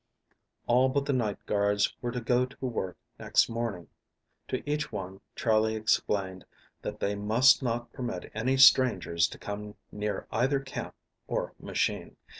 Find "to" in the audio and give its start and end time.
2.11-2.21, 2.47-2.65, 4.47-4.67, 9.27-9.37